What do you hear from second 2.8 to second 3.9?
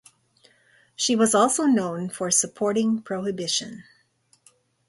prohibition.